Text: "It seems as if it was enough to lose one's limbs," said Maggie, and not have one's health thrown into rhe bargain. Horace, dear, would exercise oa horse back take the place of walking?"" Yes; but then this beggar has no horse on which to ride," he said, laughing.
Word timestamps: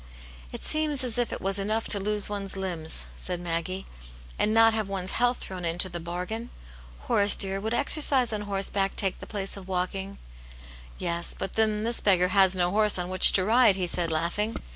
"It 0.51 0.63
seems 0.63 1.03
as 1.03 1.19
if 1.19 1.31
it 1.31 1.41
was 1.41 1.59
enough 1.59 1.87
to 1.89 1.99
lose 1.99 2.27
one's 2.27 2.57
limbs," 2.57 3.05
said 3.15 3.39
Maggie, 3.39 3.85
and 4.39 4.51
not 4.51 4.73
have 4.73 4.89
one's 4.89 5.11
health 5.11 5.37
thrown 5.37 5.63
into 5.63 5.89
rhe 5.91 6.03
bargain. 6.03 6.49
Horace, 7.01 7.35
dear, 7.35 7.61
would 7.61 7.75
exercise 7.75 8.33
oa 8.33 8.45
horse 8.45 8.71
back 8.71 8.95
take 8.95 9.19
the 9.19 9.27
place 9.27 9.55
of 9.57 9.67
walking?"" 9.67 10.17
Yes; 10.97 11.35
but 11.37 11.53
then 11.53 11.83
this 11.83 12.01
beggar 12.01 12.29
has 12.29 12.55
no 12.55 12.71
horse 12.71 12.97
on 12.97 13.09
which 13.11 13.31
to 13.33 13.43
ride," 13.45 13.75
he 13.75 13.85
said, 13.85 14.09
laughing. 14.09 14.55